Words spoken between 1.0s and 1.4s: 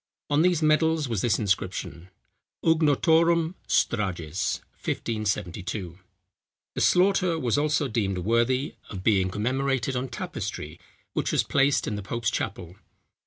was this